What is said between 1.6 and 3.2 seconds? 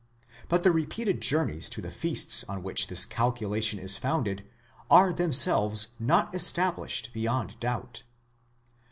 to the feasts on which this